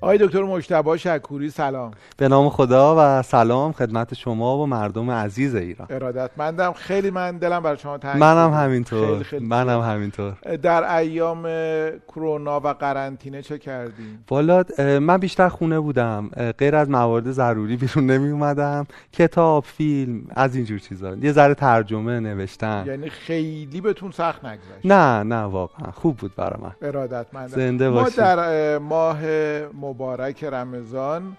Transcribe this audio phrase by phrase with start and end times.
[0.00, 1.90] آقای دکتر مجتبی شکوری سلام.
[2.16, 5.88] به نام خدا و سلام خدمت شما و مردم عزیز ایران.
[5.90, 6.72] ارادتمندم.
[6.72, 9.06] خیلی من دلم برای شما تنگ منم همینطور.
[9.06, 10.32] خیلی خیلی منم همینطور.
[10.62, 11.42] در ایام
[12.08, 16.30] کرونا و قرنطینه چه کردیم والا من بیشتر خونه بودم.
[16.58, 21.14] غیر از موارد ضروری بیرون نمی اومدم کتاب فیلم از اینجور چیزا.
[21.14, 22.84] یه ذره ترجمه نوشتن.
[22.86, 24.86] یعنی خیلی بهتون سخت نگذشت.
[24.86, 25.90] نه نه واقعا.
[25.90, 26.72] خوب بود برای من.
[26.88, 27.46] ارادتمندم.
[27.46, 29.18] زنده ما در ماه
[29.90, 31.36] مبارک رمضان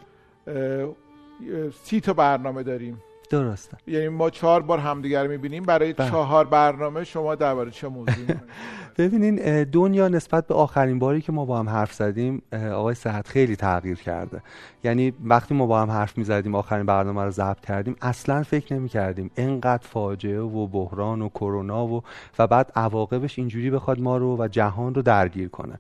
[1.84, 3.02] سی تا برنامه داریم.
[3.30, 3.78] درسته.
[3.88, 5.64] یعنی ما چهار بار همدیگر می‌بینیم.
[5.64, 6.10] برای بله.
[6.10, 8.28] چهار برنامه شما درباره چه موضوعی
[8.98, 12.42] ببینین دنیا نسبت به آخرین باری که ما با هم حرف زدیم
[12.74, 14.42] آقای صحت خیلی تغییر کرده.
[14.84, 18.90] یعنی وقتی ما با هم حرف می‌زدیم آخرین برنامه رو ضبط کردیم اصلا فکر نمی
[18.90, 22.04] کردیم انقدر فاجعه و بحران و کرونا و
[22.40, 25.80] و بعد عواقبش اینجوری بخواد ما رو و جهان رو درگیر کنه.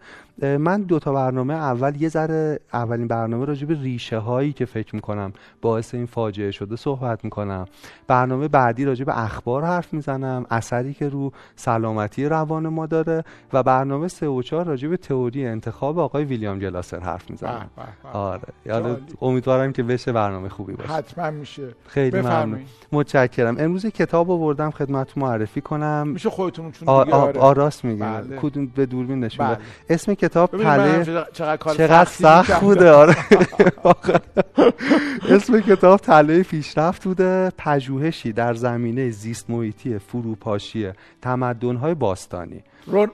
[0.57, 4.95] من دو تا برنامه اول یه ذره اولین برنامه راجع به ریشه هایی که فکر
[4.95, 7.36] می‌کنم باعث این فاجعه شده صحبت می‌کنم.
[8.07, 10.45] برنامه بعدی راجع به اخبار حرف می‌زنم.
[10.49, 15.45] اثری که رو سلامتی روان ما داره و برنامه سه و چهار راجع به تئوری
[15.45, 17.69] انتخاب آقای ویلیام گلاسر حرف می‌زنم.
[18.13, 18.41] آره.
[18.65, 20.93] یعنی امیدوارم که بشه برنامه خوبی باشه.
[20.93, 21.67] حتما میشه.
[21.87, 22.59] خیلی ممنون.
[22.91, 23.55] متشکرم.
[23.59, 26.07] امروز کتاب آوردم خدمتتون معرفی کنم.
[26.07, 27.39] میشه خودتون چون آره.
[27.39, 28.37] آراست میگم بله.
[28.37, 29.57] کدوم؟ به دوربین نشون بله.
[29.89, 31.03] اسم کتاب تله.
[31.33, 32.91] چقدر, چقدر سخت بوده.
[32.91, 33.15] آره.
[35.35, 37.26] اسم کتاب تله پیشرفت بوده.
[37.57, 42.63] پژوهشی در زمینه زیست محیطی فروپاشی تمدن‌های باستانی.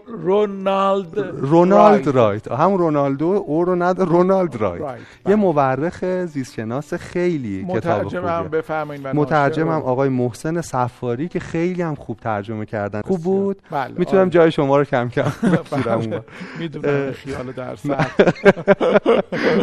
[0.07, 8.03] رونالد رونالد رایت هم رونالدو او رو ند رونالد رایت یه مورخ زیستشناس خیلی کتاب
[8.03, 8.21] خوبیه.
[8.21, 13.02] هم بفرمایید مترجم هم آقای محسن صفاری که خیلی هم خوب ترجمه کردن.
[13.02, 13.61] خوب بود.
[13.71, 13.93] بله.
[13.97, 15.31] می‌تونم جای شما رو کم کم
[16.59, 18.08] می‌دونم خیال در نه.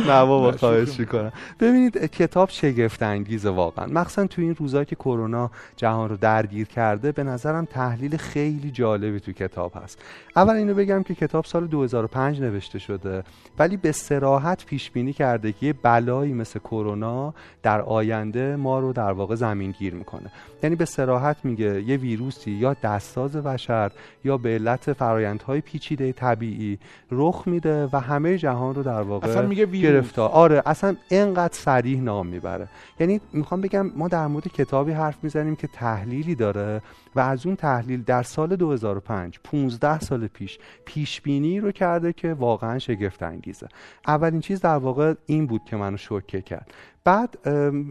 [0.30, 1.32] بابا خواهش می‌کنم.
[1.60, 3.86] ببینید کتاب شگفت انگیزه واقعا.
[3.86, 9.20] مخصوصا تو این روزا که کرونا جهان رو درگیر کرده به نظرم تحلیل خیلی جالبی
[9.20, 9.99] تو کتاب هست.
[10.36, 13.22] اول اینو بگم که کتاب سال 2005 نوشته شده
[13.58, 18.92] ولی به سراحت پیش بینی کرده که یه بلایی مثل کرونا در آینده ما رو
[18.92, 20.32] در واقع زمین گیر می‌کنه.
[20.62, 23.90] یعنی به سراحت میگه یه ویروسی یا دستاز بشر
[24.24, 26.78] یا به علت فرایندهای پیچیده طبیعی
[27.10, 30.30] رخ میده و همه جهان رو در واقع اصلا میگه گرفتار.
[30.30, 32.68] آره اصلا اینقدر سریح نام می‌بره.
[33.00, 36.82] یعنی می‌خوام بگم ما در مورد کتابی حرف می‌زنیم که تحلیلی داره
[37.16, 42.34] و از اون تحلیل در سال 2005 15 سال پیش پیش بینی رو کرده که
[42.34, 43.68] واقعا شگفت انگیزه
[44.06, 46.74] اولین چیز در واقع این بود که منو شوکه کرد.
[47.04, 47.38] بعد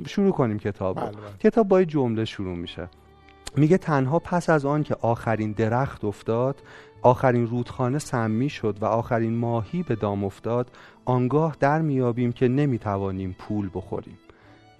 [0.07, 1.37] شروع کنیم کتاب بله، بله.
[1.39, 2.89] کتاب با جمله شروع میشه.
[3.57, 6.61] میگه تنها پس از آن که آخرین درخت افتاد
[7.01, 10.71] آخرین رودخانه سمی شد و آخرین ماهی به دام افتاد
[11.05, 14.17] آنگاه در میابیم که نمی‌توانیم پول بخوریم.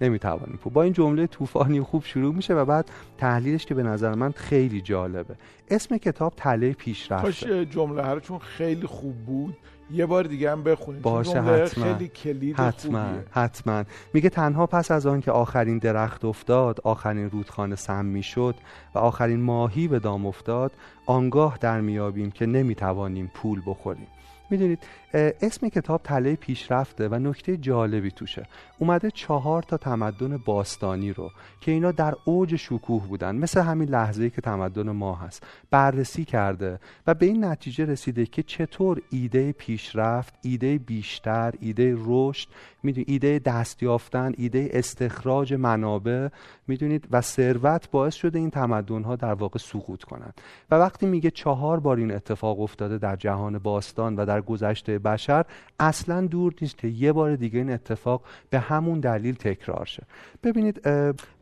[0.00, 4.32] نمی‌توانیم با این جمله طوفانی خوب شروع میشه و بعد تحلیلش که به نظر من
[4.32, 5.34] خیلی جالبه.
[5.70, 7.24] اسم کتاب تله پیشرفته.
[7.24, 9.56] کاش جمله هر چون خیلی خوب بود.
[9.92, 11.84] یه بار دیگه هم بخونید باشه حتما.
[11.84, 13.24] خیلی کلید حتما خوبیه.
[13.30, 13.84] حتما.
[14.14, 18.54] میگه تنها پس از آن که آخرین درخت افتاد آخرین رودخانه سم می‌شد
[18.94, 20.72] و آخرین ماهی به دام افتاد
[21.06, 24.06] آنگاه در میابیم که نمی‌توانیم پول بخوریم.
[24.50, 24.78] می‌دونید
[25.14, 28.46] اسم کتاب تله پیشرفته و نکته جالبی توشه.
[28.78, 33.36] اومده چهار تا تمدن باستانی رو که اینا در اوج شکوه بودن.
[33.36, 35.46] مثل همین لحظه که تمدن ما هست.
[35.70, 42.48] بررسی کرده و به این نتیجه رسیده که چطور ایده پیشرفت ایده بیشتر ایده رشد
[42.82, 46.28] می‌دونید ایده دست یافتن ایده استخراج منابع
[46.66, 50.40] می‌دونید و ثروت باعث شده این تمدن ها در واقع سقوط کنند.
[50.70, 55.44] و وقتی میگه چهار بار این اتفاق افتاده در جهان باستان و در گذشته بشر
[55.80, 60.02] اصلا دور نیست که یه بار دیگه این اتفاق به همون دلیل تکرار شه.
[60.42, 60.82] ببینید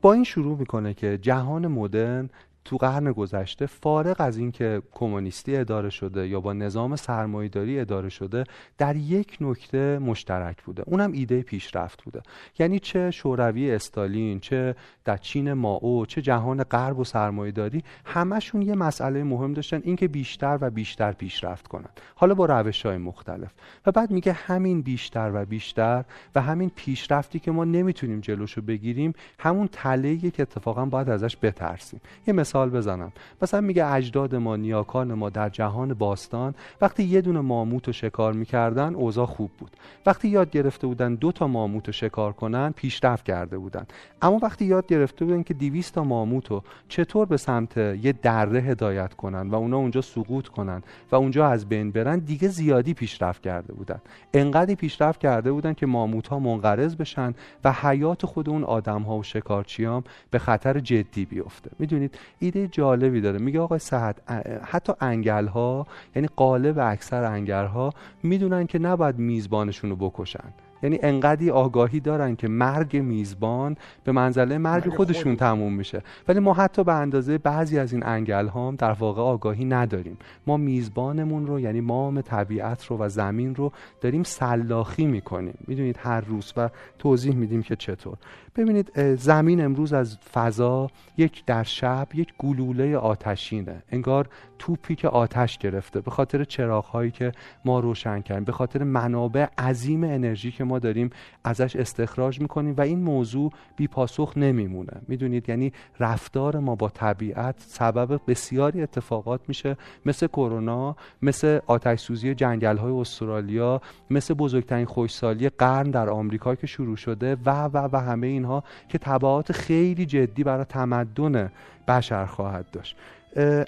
[0.02, 2.30] با این شروع می‌کنه که جهان مدرن
[2.68, 8.44] تو قرن گذشته فارغ از اینکه کمونیستی اداره شده یا با نظام سرمایهداری اداره شده
[8.78, 10.82] در یک نکته مشترک بوده.
[10.86, 12.22] اونم ایده پیشرفت بوده.
[12.58, 14.74] یعنی چه شوروی استالین چه
[15.04, 20.58] در چین ماو چه جهان غرب و سرمایهداری همشون یه مسئله مهم داشتن اینکه بیشتر
[20.60, 21.90] و بیشتر پیشرفت کنن.
[22.14, 23.52] حالا با روش های مختلف.
[23.86, 26.04] و بعد میگه همین بیشتر و بیشتر
[26.34, 32.00] و همین پیشرفتی که ما نمی‌تونیم جلوشو بگیریم همون تله که اتفاقا باید ازش بترسیم.
[32.26, 33.12] یه مثال مثال بزنم.
[33.42, 38.32] مثلا میگه اجداد ما نیاکان ما در جهان باستان وقتی یه دونه ماموت رو شکار
[38.32, 39.70] می‌کردن اوضاع خوب بود.
[40.06, 43.86] وقتی یاد گرفته بودن دو تا ماموت رو شکار کنن پیشرفت کرده بودن.
[44.22, 48.60] اما وقتی یاد گرفته بودن که 200 تا ماموت رو چطور به سمت یه دره
[48.60, 50.82] هدایت کنن و اونا اونجا سقوط کنن
[51.12, 54.00] و اونجا از بین برن دیگه زیادی پیشرفت کرده بودن.
[54.34, 57.34] انقدری پیشرفت کرده بودن که ماموت ها منقرض بشن
[57.64, 61.70] و حیات خود اون آدم ها و شکارچیام به خطر جدی بیفته.
[61.78, 63.38] می‌دونید؟ ایده جالبی داره.
[63.38, 64.16] میگه آقای صحت
[64.62, 65.86] حتی انگل ها
[66.16, 67.92] یعنی قالب اکثر انگل ها
[68.22, 70.52] می‌دونن که نباید میزبانشون رو بکشن.
[70.82, 76.02] یعنی انقدی آگاهی دارن که مرگ میزبان به منزله مرگ خودشون تموم میشه.
[76.28, 80.18] ولی ما حتی به اندازه بعضی از این انگل هم در واقع آگاهی نداریم.
[80.46, 85.58] ما میزبانمون رو یعنی مام طبیعت رو و زمین رو داریم سلاخی می‌کنیم.
[85.66, 88.16] می‌دونید هر روز و توضیح میدیم که چطور.
[88.56, 93.82] ببینید زمین امروز از فضا یک در شب یک گلوله آتشینه.
[93.92, 94.28] انگار
[94.58, 96.00] توپی که آتش گرفته.
[96.00, 97.32] به خاطر چراغ هایی که
[97.64, 98.44] ما روشن کردیم.
[98.44, 101.10] به خاطر منابع عظیم انرژی که ما داریم
[101.44, 104.92] ازش استخراج می‌کنیم و این موضوع بی پاسخ نمیمونه.
[105.08, 109.76] می‌دونید؟ یعنی رفتار ما با طبیعت سبب بسیاری اتفاقات میشه.
[110.06, 113.80] مثل کرونا مثل آتش سوزی جنگل های استرالیا
[114.10, 118.98] مثل بزرگترین خوشسالی قرن در آمریکا که شروع شده و و و همه اینها که
[118.98, 121.50] تبعات خیلی جدی برای تمدن
[121.88, 122.96] بشر خواهد داشت.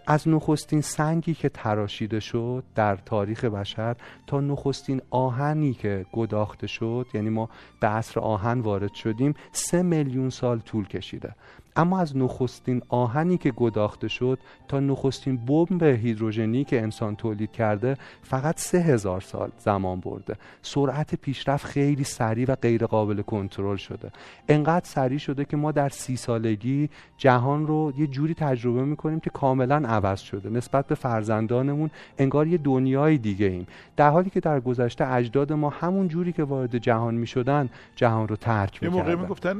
[0.06, 3.96] از نخستین سنگی که تراشیده شد در تاریخ بشر
[4.26, 7.48] تا نخستین آهنی که گداخته شد یعنی ما
[7.80, 11.34] به عصر آهن وارد شدیم سه میلیون سال طول کشیده.
[11.80, 14.38] اما از نخستین آهنی که گداخته شد
[14.68, 20.36] تا نخستین بمب هیدروژنی که انسان تولید کرده فقط سه هزار سال زمان برده.
[20.62, 24.10] سرعت پیشرفت خیلی سریع و غیر قابل کنترل شده.
[24.48, 29.30] انقدر سریع شده که ما در سی سالگی جهان رو یه جوری تجربه می‌کنیم که
[29.30, 30.50] کاملا عوض شده.
[30.50, 33.66] نسبت به فرزندانمون انگار یه دنیای دیگه ایم.
[33.96, 38.36] در حالی که در گذشته اجداد ما همون جوری که وارد جهان می‌شدن جهان رو
[38.36, 39.58] ترک می‌کردن یه موقع می‌گفتن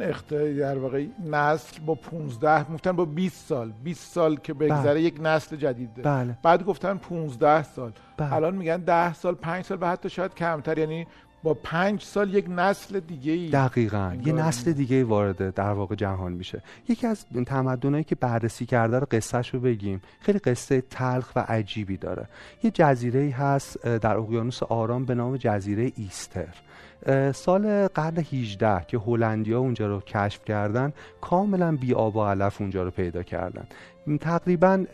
[0.59, 5.03] در واقع نسل با 15 گفتن با 20 سال 20 سال که بگذره بله.
[5.03, 6.39] یک نسل جدیده بله.
[6.43, 7.93] بعد گفتن 15 سال.
[8.17, 8.33] بله.
[8.33, 10.79] الان میگن 10 سال 5 سال و حتی شاید کمتر.
[10.79, 11.07] یعنی
[11.43, 14.17] با پنج سال یک نسل دیگه ای دقیقا.
[14.25, 16.63] یه نسل دیگه ای وارد در واقع جهان میشه.
[16.89, 20.03] یکی از تمدنایی که بررسی کرده رو قصهش رو بگیم.
[20.21, 22.29] خیلی قصه تلخ و عجیبی داره.
[22.63, 26.55] یه جزیره ای هست در اقیانوس آرام به نام جزیره ایستر.
[27.35, 32.83] سال قرن 18 که هلندیا اونجا رو کشف کردن کاملا بی آب و علف اونجا
[32.83, 33.67] رو پیدا کردن.
[34.21, 34.85] تقریبا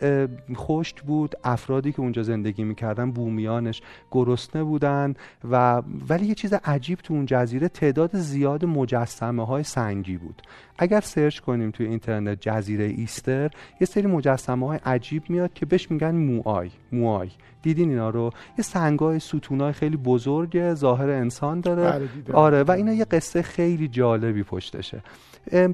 [0.55, 3.81] خشک بود افرادی که اونجا زندگی می‌کردن بومیانش
[4.11, 5.13] گرسنه بودن
[5.51, 10.41] و ولی یه چیز عجیب تو اون جزیره تعداد زیاد مجسمه های سنگی بود.
[10.77, 13.51] اگر search کنیم توی اینترنت جزیره ایستر
[13.81, 17.29] یه سری مجسمه های عجیب میاد که بهش میگن موای موای
[17.61, 21.83] دیدین اینا رو؟ یه سنگای ستونای خیلی بزرگ ظاهر انسان داره.
[21.83, 25.03] بله، آره و اینا یه قصه خیلی جالبی پشتشه.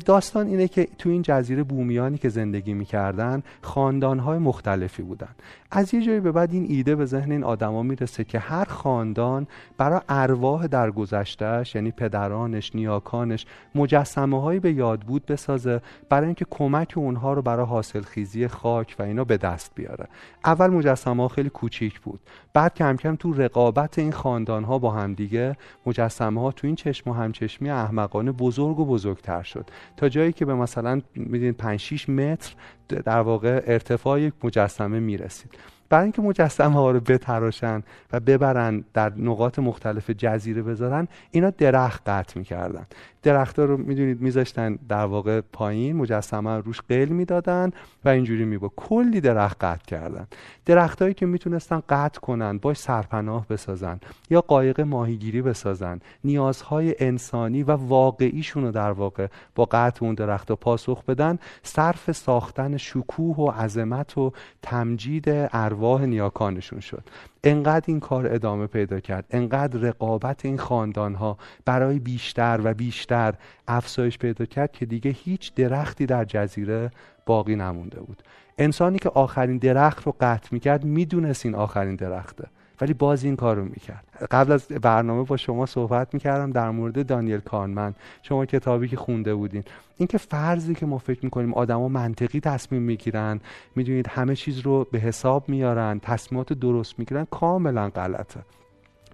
[0.05, 5.29] داستان اینه که تو این جزیره بومیانی که زندگی می‌کردن خاندانهای مختلفی بودن.
[5.71, 9.47] از یه جایی به بعد این ایده به ذهن این آدما می‌رسه که هر خاندان
[9.77, 16.45] برای ارواح در گذشتهش یعنی پدرانش نیاکانش مجسمه هایی به یاد بود بسازه برای اینکه
[16.49, 20.07] کمک اونها رو برای حاصل خیزی خاک و اینا به دست بیاره.
[20.45, 22.19] اول مجسمه ها خیلی کوچیک بود.
[22.53, 27.09] بعد کم کم تو رقابت این خاندان ها با همدیگه مجسمه ها تو این چشم
[27.09, 29.62] و همچشمی احمقانه بزرگ و بزرگتر شد.
[29.97, 32.53] تا جایی که به مثلا میدین 5 6 متر
[32.89, 35.51] در واقع ارتفاع یک مجسمه می‌رسید.
[35.89, 37.83] برای اینکه مجسمه ها رو بتراشن
[38.13, 42.85] و ببرن در نقاط مختلف جزیره بذارن اینا درخت قطع می‌کردن.
[43.23, 47.71] درختها رو می‌دونید میذاشتن در واقع پایین مجسمه روش قل می‌دادن
[48.05, 50.27] و اینجوری میبا کلی درخت قطع کردن.
[50.65, 53.99] درختهایی که می‌تونستن قطع کنن باش سرپناه بسازن
[54.29, 55.99] یا قایق ماهیگیری بسازن.
[56.23, 61.39] نیازهای انسانی و واقعیشون رو در واقع با قطع اون درخت پاسخ بدن.
[61.63, 67.03] صرف ساختن شکوه و عظمت و تمجید ارواح نیاکانشون شد.
[67.43, 73.33] انقدر این کار ادامه پیدا کرد انقدر رقابت این خاندان ها برای بیشتر و بیشتر
[73.67, 76.91] افزایش پیدا کرد که دیگه هیچ درختی در جزیره
[77.25, 78.23] باقی نمونده بود.
[78.57, 82.47] انسانی که آخرین درخت رو قطع می‌کرد می‌دونست این آخرین درخته.
[82.83, 84.27] ولی باز این کار رو می‌کرد.
[84.31, 89.35] قبل از برنامه با شما صحبت می‌کردم در مورد دانیل کانمن شما کتابی که خونده
[89.35, 89.63] بودین.
[89.97, 93.39] اینکه فرضی که ما فکر می‌کنیم آدما منطقی تصمیم می‌گیرن
[93.75, 98.39] می‌دونید همه چیز رو به حساب میارن تصمیمات درست می‌گیرن کاملا غلطه.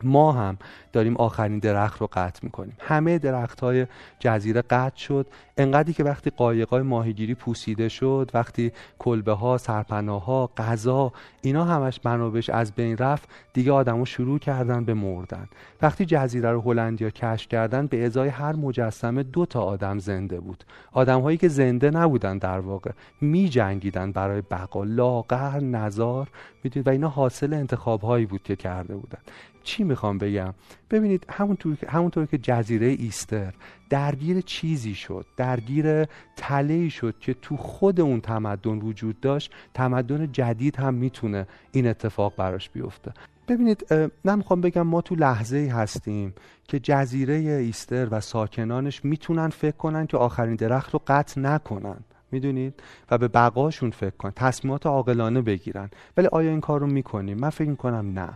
[0.04, 0.58] ما هم
[0.94, 2.74] داریم آخرین درخت رو قطع می‌کنیم.
[2.80, 3.88] همه درخت های
[4.20, 5.28] جزیره قطع شد.
[5.58, 12.00] انقدری که وقتی قایقای ماهیگیری پوسیده شد وقتی کلبه ها سرپناه ها غذا اینا همش
[12.04, 15.48] منابش از بین رفت دیگه آدمو شروع کردن به مردن.
[15.82, 20.64] وقتی جزیره رو هلندیا کشف کردن به ازای هر مجسمه دو تا آدم زنده بود.
[20.92, 22.92] آدم هایی که زنده نبودن در واقع.
[23.22, 24.84] می جنگیدن برای بقا.
[24.84, 26.28] لاغر نزار
[26.64, 29.20] می‌دونید و اینا حاصل انتخاب هایی بود که کرده بودن.
[29.64, 30.54] چی می‌خوام بگم؟
[30.92, 33.54] ببینید همونطور, همونطور که جزیره ایستر
[33.90, 40.76] درگیر چیزی شد درگیر تله شد که تو خود اون تمدن وجود داشت تمدن جدید
[40.76, 43.14] هم می‌تونه این اتفاق براش بیفته.
[43.48, 43.86] ببینید
[44.26, 46.34] نمی‌خوام بگم ما تو لحظه ای هستیم
[46.68, 51.98] که جزیره ایستر و ساکنانش می‌تونن فکر کنن که آخرین درخت رو قطع نکنن.
[52.32, 52.74] می‌دونید؟
[53.12, 54.32] و به بقاشون فکر کن.
[54.36, 55.90] تصمیمات عاقلانه بگیرن.
[56.18, 58.30] ولی آیا این کار رو می‌کنیم؟ من فکر کنم نه.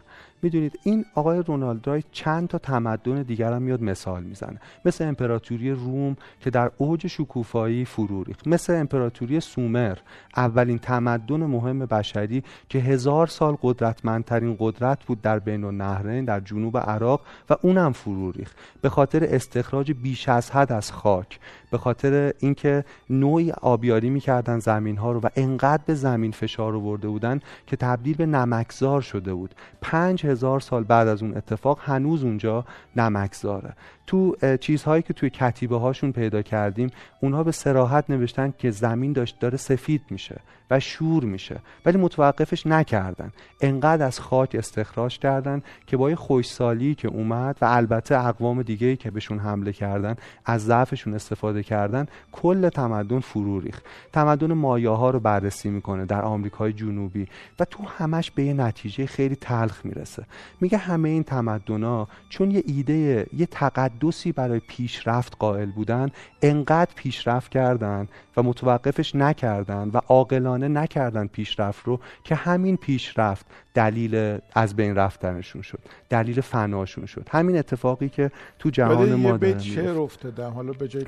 [0.44, 4.60] می‌دونید این آقای رونالد چند تا تمدن دیگر هم میاد مثال می‌زنه.
[4.86, 8.48] مثل امپراتوری روم که در اوج شکوفایی فرو ریخت.
[8.48, 9.98] مثل امپراتوری سومر
[10.36, 16.78] اولین تمدن مهم بشری که هزار سال قدرتمندترین قدرت بود در بین النهرین در جنوب
[16.78, 18.58] عراق و اونم فرو ریخت.
[18.82, 21.40] به خاطر استخراج بیش از حد از خاک
[21.72, 27.08] به خاطر اینکه نوعی آبیاری می‌کردن زمین ها رو و انقدر به زمین فشار آورده
[27.08, 29.56] بودن که تبدیل به نمکزار شده بود.
[29.82, 33.74] پنج هزار سال بعد از اون اتفاق هنوز اونجا نمکزاره.
[34.08, 36.90] تو چیزهایی که توی کتیبه هاشون پیدا کردیم
[37.22, 40.40] اونها به سراحت نوشتن که زمین داشت داره سفید میشه
[40.72, 43.32] و شور میشه ولی متوقفش نکردن.
[43.62, 49.12] انقدر از خاک استخراج کردن که با خوشسالی که اومد و البته اقوام دیگه که
[49.12, 53.84] بهشون حمله کردن از ضعفشون استفاده کردن کل تمدن فرو ریخت.
[54.14, 57.28] تمدن مایه ها رو بررسی می‌کنه در آمریکای جنوبی
[57.60, 60.13] و تو همش به یه نتیجه خیلی تلخ می‌رسه.
[60.62, 66.10] میگه همه این تمدن ها چون یه ایده یه تقدسی برای پیشرفت قائل بودن
[66.42, 74.40] انقدر پیشرفت کردن و متوقفش نکردن و عاقلانه نکردن پیشرفت رو که همین پیشرفت دلیل
[74.56, 75.80] از بین رفتنشون شد
[76.10, 77.28] دلیل فناشون شد.
[77.32, 81.04] همین اتفاقی که تو جهان ما داره افتادم حالا به جای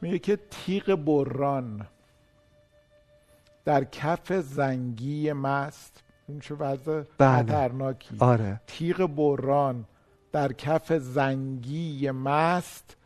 [0.00, 1.86] میگه که تیغ بران
[3.64, 7.42] در کف زنگی مست این چه وضع بله.
[7.42, 8.16] خطرناکی.
[8.18, 8.60] آره.
[8.66, 9.84] تیغ بران
[10.32, 12.96] در کف زنگی مست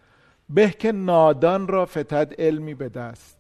[0.51, 3.39] به که نادان را فتد علمی به دست.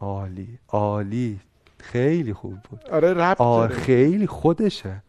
[0.00, 1.40] عالی عالی.
[1.78, 2.90] خیلی خوب بود.
[2.90, 5.02] آره ربط آره خیلی خودشه.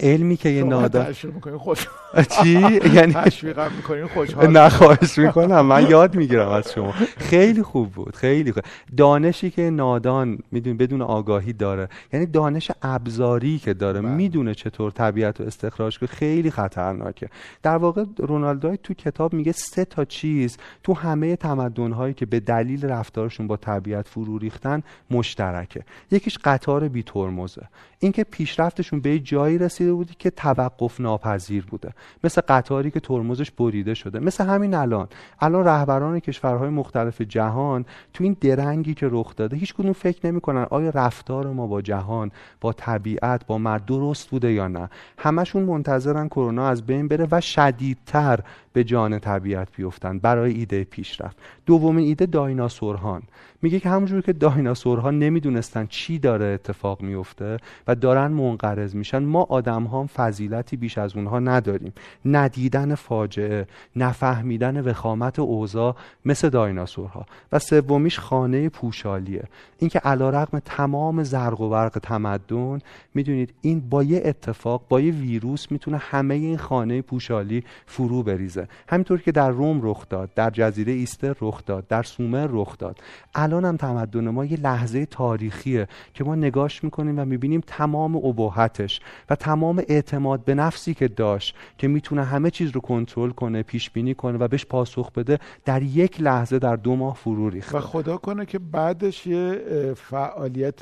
[0.00, 1.12] علمی که یه نادان
[2.42, 5.60] چی؟ یعنی تشویقم می‌کنین خوشحال نه خواهش می‌کنم.
[5.60, 6.92] من یاد می‌گیرم از شما.
[7.16, 8.62] خیلی خوب بود خیلی خوب.
[8.96, 11.88] دانشی که نادان میدون بدون آگاهی داره.
[12.12, 14.10] یعنی دانش ابزاری که داره بله.
[14.10, 16.08] می‌دونه چطور طبیعت رو استخراج کنه.
[16.08, 17.28] خیلی خطرناکه.
[17.62, 22.40] در واقع رونالدو تو کتاب میگه سه تا چیز تو همه تمدن هایی که به
[22.40, 25.84] دلیل رفتارشون با طبیعت فرو ریختن مشترکه.
[26.10, 27.62] یکیش قطار بی ترمزه
[27.98, 31.92] اینکه پیشرفتشون به جایی رسیده بودی که توقف ناپذیر بوده.
[32.24, 34.18] مثل قطاری که ترمزش بریده شده.
[34.18, 35.08] مثل همین الان.
[35.40, 37.84] الان رهبران کشورهای مختلف جهان
[38.14, 42.30] تو این درنگی که رخ داده هیچ کدوم فکر نمی‌کنن آیا رفتار ما با جهان
[42.60, 44.90] با طبیعت با مرد درست بوده یا نه.
[45.18, 48.40] همشون منتظرن کرونا از بین بره و شدیدتر
[48.72, 51.36] به جان طبیعت بیفتن برای ایده پیشرفت.
[51.66, 53.22] دومین ایده دایناسورهان.
[53.62, 59.42] میگه که همونجور که دایناسورها نمی‌دونستن چی داره اتفاق میفته و دارن منقرض میشن ما
[59.42, 61.92] آدم ها فضیلتی بیش از اونها نداریم.
[62.24, 67.26] ندیدن فاجعه نفهمیدن وخامت اوضاع مثل دایناسورها.
[67.52, 69.44] و سومیش خانه پوشالیه.
[69.78, 72.78] اینکه علیرغم تمام زرق و برق تمدن
[73.14, 78.59] می‌دونید این با یه اتفاق با یه ویروس می‌تونه همه این خانه پوشالی فرو بریزه.
[78.88, 82.98] همینطور که در روم رخ داد در جزیره ایستر رخ داد در سومر رخ داد.
[83.34, 89.00] الان هم تمدن ما یه لحظه تاریخیه که ما نگاش می‌کنیم و می‌بینیم تمام ابهتش
[89.30, 93.90] و تمام اعتماد به نفسی که داشت که می‌تونه همه چیز رو کنترل کنه پیش
[93.90, 97.78] بینی کنه و بهش پاسخ بده در یک لحظه در دو ماه فرو ریخته.
[97.78, 99.62] و خدا کنه که بعدش یه
[99.96, 100.80] فعالیت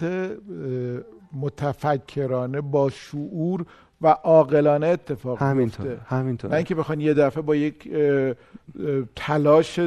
[1.32, 3.66] متفکرانه با شعور
[4.02, 6.50] و عاقلانه اتفاق همینطور همینطور.
[6.50, 7.88] نه اینکه بخوان یه دفعه با یک
[9.16, 9.80] تلاش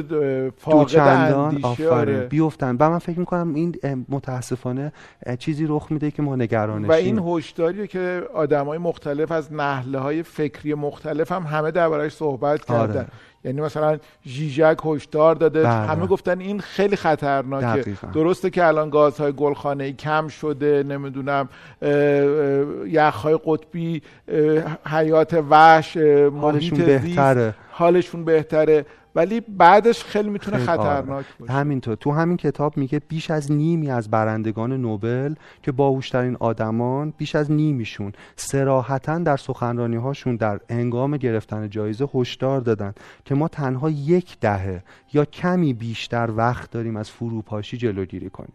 [0.56, 2.26] فاقد اندیشه آره.
[2.26, 2.76] بیفتن.
[2.80, 3.76] و من فکر می‌کنم این
[4.08, 4.92] متاسفانه
[5.38, 6.88] چیزی رخ میده که ما نگرانشیم.
[6.88, 12.64] و این هشداریه که آدمای مختلف از نحله های فکری مختلف هم همه دربارش صحبت
[12.64, 12.98] کردن.
[13.00, 13.06] آره.
[13.44, 15.62] یعنی مثلا ژیژک هشدار داده.
[15.62, 15.68] بله.
[15.68, 17.96] همه گفتن این خیلی خطرناکه.
[18.14, 21.48] درسته که الان گازهای گلخانه ای کم شده نمی‌دونم
[22.86, 24.01] یخهای قطبی
[24.86, 25.96] حیات وحش
[26.32, 27.54] محیط بهتره.
[27.70, 28.86] حالشون بهتره.
[29.14, 31.52] ولی بعدش خیلی می‌تونه خطرناک باشه.
[31.52, 31.94] همینطور.
[31.94, 37.50] تو همین کتاب میگه بیش از نیمی از برندگان نوبل که باهوشترین آدمان بیش از
[37.50, 42.94] نیمیشون سراحتا در سخنرانی هاشون در انگام گرفتن جایزه هشدار دادن
[43.24, 44.82] که ما تنها یک دهه
[45.12, 48.52] یا کمی بیشتر وقت داریم از فروپاشی جلوگیری کنیم.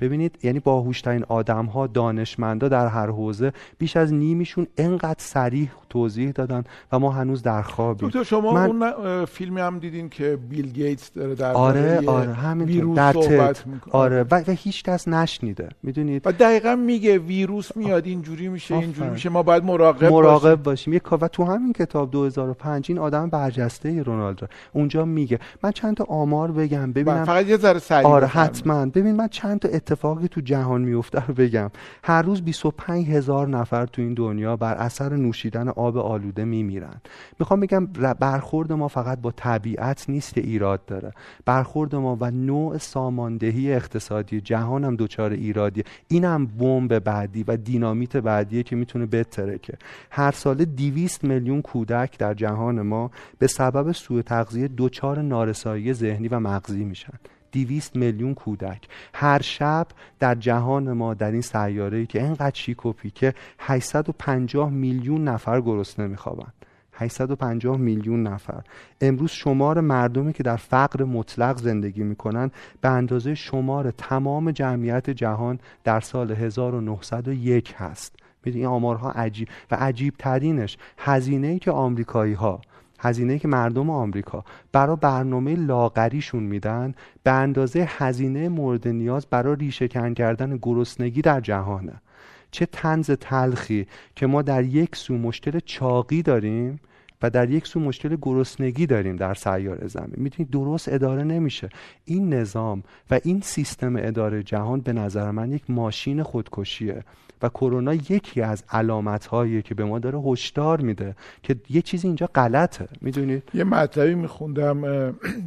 [0.00, 6.30] ببینید یعنی باهوشترین آدم ها دانشمندا در هر حوزه بیش از نیمیشون انقدر سریح توضیح
[6.30, 8.08] دادن و ما هنوز در خوابیم.
[8.08, 8.92] دکتر شما من...
[8.92, 13.66] اون فیلمی هم دیدین که بیل گیتس داره در آره آره همین ویروس در صحبت
[13.66, 13.94] می‌کنه.
[13.94, 19.10] آره و, و هیچ کس نشنیده می‌دونید؟ و دقیقا میگه ویروس میاد اینجوری میشه اینجوری
[19.10, 24.02] میشه ما باید مراقب مراقب باشیم, یک و تو همین کتاب 2005 این آدم برجسته
[24.02, 24.46] رونالدو.
[24.72, 27.24] اونجا میگه من چند تا آمار بگم ببینم.
[27.24, 28.86] فقط یه ذره سریع آره حتما.
[28.86, 31.70] ببین من چند تا اتفاقی تو جهان میفته رو بگم.
[32.04, 37.00] هر روز 25 هزار نفر تو این دنیا بر اثر نوشیدن آب آلوده میمیرن.
[37.38, 37.86] می‌خوام بگم
[38.20, 41.12] برخورد ما فقط با طبیعت نیست ایراد داره.
[41.44, 45.84] برخورد ما و نوع ساماندهی اقتصادی جهان هم دچار ایرادیه.
[46.08, 49.74] اینم بمب بعدی و دینامیت بعدیه که می‌تونه بترکه.
[50.10, 56.28] هر ساله 200 میلیون کودک در جهان ما به سبب سوء تغذیه دچار نارسایی ذهنی
[56.28, 57.12] و مغزی میشن.
[57.52, 58.88] 200 میلیون کودک.
[59.14, 59.86] هر شب
[60.18, 66.06] در جهان ما در این سیاره که اینقدر شیک و پیکه 850 میلیون نفر گرسنه
[66.06, 66.52] میخوابند.
[66.92, 68.62] 850 میلیون نفر.
[69.00, 72.50] امروز شمار مردمی که در فقر مطلق زندگی می‌کنن
[72.80, 78.16] به اندازه شمار تمام جمعیت جهان در سال 1901 هست.
[78.54, 82.60] این آمارها عجیب و عجیب ترینش هزینه ای که آمریکایی ها
[82.98, 89.88] هزینه که مردم آمریکا برای برنامه لاغریشون میدن به اندازه هزینه مورد نیاز برای ریشه
[89.88, 92.02] کن کردن گرسنگی در جهانه.
[92.50, 93.86] چه تنز تلخی
[94.16, 96.80] که ما در یک سو مشکل چاقی داریم
[97.22, 100.14] و در یک سو مشکل گرسنگی داریم در سیاره زمین.
[100.16, 101.68] می‌تونید درست اداره نمیشه.
[102.04, 107.04] این نظام و این سیستم اداره جهان به نظر من یک ماشین خودکشیه.
[107.42, 112.06] و کرونا یکی از علامت هایی که به ما داره هشدار میده که یه چیزی
[112.06, 112.88] اینجا غلطه.
[113.00, 114.80] می‌دونید؟ یه مطلبی میخوندم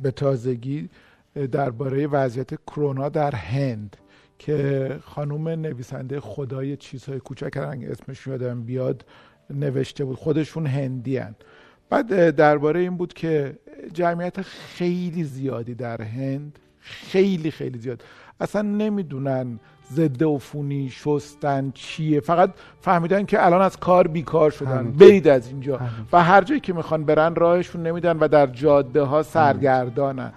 [0.03, 0.89] به تازگی
[1.51, 3.97] درباره وضعیت کرونا در هند
[4.39, 9.05] که خانوم نویسنده خدای چیزهای کوچک رنگ اسمش یادم بیاد
[9.49, 10.17] نوشته بود.
[10.17, 11.35] خودشون هندی هن.
[11.89, 13.57] بعد درباره این بود که
[13.93, 18.03] جمعیت خیلی زیادی در هند خیلی خیلی زیاد.
[18.39, 19.59] اصلا نمی‌دونن
[19.93, 24.91] ضد عفونی شستن چیه؟ فقط فهمیدن که الان از کار بیکار شدن.
[24.91, 25.79] برید از اینجا.
[26.11, 30.33] و هر جایی که می‌خوان برن راهشون نمیدن و در جاده ها سرگردانن.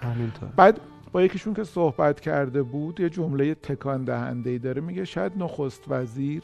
[0.57, 0.81] بعد
[1.13, 4.81] با یکیشون که صحبت کرده بود یه جمله تکان دهنده ای داره.
[4.81, 6.43] میگه شاید نخست وزیر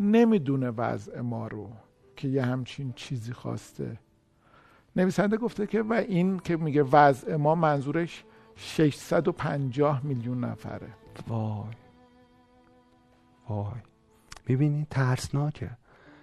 [0.00, 1.68] نمی‌دونه وضع ما رو
[2.16, 3.98] که یه همچین چیزی خواسته.
[4.96, 8.24] نویسنده گفته که و این که میگه وضع ما منظورش
[8.56, 10.88] 650 میلیون نفره.
[11.28, 11.85] وای.
[13.48, 13.80] وای.
[14.48, 15.70] می‌بینی ترسناکه.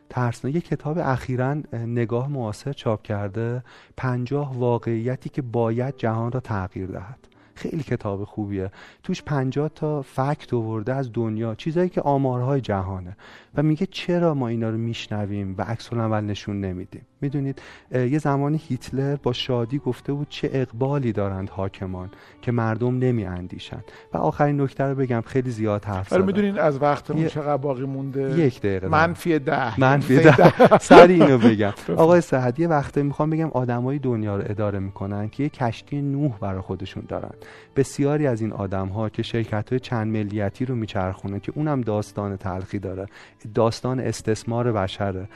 [0.09, 0.55] ترسناک.
[0.55, 3.63] یه کتاب اخیرا نگاه معاصر چاپ کرده.
[3.97, 7.27] پنجاه واقعیتی که باید جهان را تغییر دهد.
[7.55, 8.71] خیلی کتاب خوبیه.
[9.03, 13.17] توش 50 تا فکت آورده از دنیا چیزایی که آمارهای جهانه.
[13.55, 17.61] و میگه چرا ما اینا رو میشنویم و عکس العمل نشون نمیدیم؟ می‌دونید
[17.93, 22.09] یه زمانی هیتلر با شادی گفته بود چه اقبالی دارند حاکمان
[22.41, 26.25] که مردم نمی اندیشن و آخرین نکته رو بگم خیلی زیاد حرف زدم.
[26.25, 29.79] می‌دونید از وقتمون چقدر باقی مونده؟ یک دقیقه منفی ده.
[29.79, 30.77] منفی ده.
[30.77, 31.73] سری اینو بگم.
[31.97, 36.37] آقای سعد یه وقته می‌خوام بگم آدمای دنیا رو اداره می‌کنن که یه کشتی نوح
[36.37, 37.31] برای خودشون دارن.
[37.75, 42.37] بسیاری از این آدم ها که شرکت های چند ملیتی رو میچرخونه که اونم داستان
[42.37, 43.05] تلخی داره
[43.53, 45.27] داستان استثمار بشره.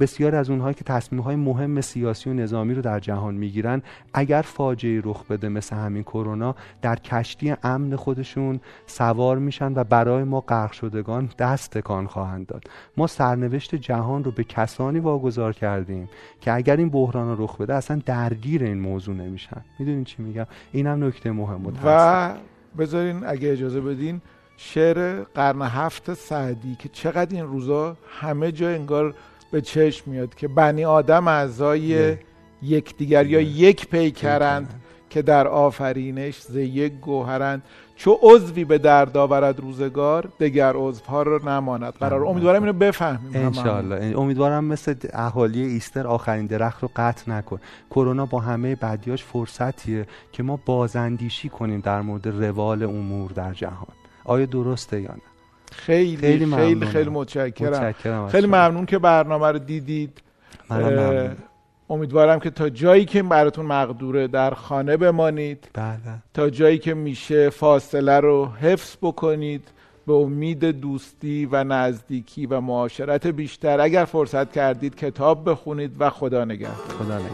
[0.00, 3.82] بسیاری از اونها که تصمیم های مهم سیاسی و نظامی رو در جهان می‌گیرن
[4.14, 10.24] اگر فاجعه رخ بده مثل همین کرونا در کشتی امن خودشون سوار میشن و برای
[10.24, 12.64] ما غرق شدگان دست تکان خواهند داد.
[12.96, 16.08] ما سرنوشت جهان رو به کسانی واگذار کردیم
[16.40, 19.64] که اگر این بحران رخ بده اصلا درگیر این موضوع نمیشن.
[19.78, 21.45] می‌دونین چی میگم؟ اینم نکته مهم.
[21.54, 22.34] بود و
[22.78, 24.20] بذارین اگه اجازه بدین
[24.56, 29.14] شعر قرن هفت سعدی که چقدر این روزا همه جا انگار
[29.50, 32.16] به چشم میاد که بنی آدم اعضای
[32.62, 34.82] یکدیگر یا یک پیکرند.
[35.10, 37.62] که در آفرینش ز یک گوهرند.
[37.96, 41.92] چو عضوی به درد آورد روزگار دگر عضوها رو نماند.
[41.92, 43.30] قرار امیدوارم اینو بفهمیم.
[43.34, 47.60] انشالله امیدوارم مثل اهالی ایستر آخرین درخت رو قطع نکن.
[47.90, 53.96] کرونا با همه بدیاش فرصتیه که ما بازاندیشی کنیم در مورد روال امور در جهان.
[54.24, 55.22] آیا درسته یا نه؟
[55.72, 60.20] خیلی خیلی خیلی, خیلی متشکرم, متشکرم خیلی ممنون که برنامه رو دیدید.
[61.90, 65.68] امیدوارم که تا جایی که براتون مقدوره در خانه بمانید.
[65.74, 65.98] بله.
[66.34, 69.68] تا جایی که میشه فاصله رو حفظ بکنید
[70.06, 73.80] به امید دوستی و نزدیکی و معاشرت بیشتر.
[73.80, 76.74] اگر فرصت کردید کتاب بخونید و خدا نگهدار.
[76.74, 77.30] خدا نگهدار.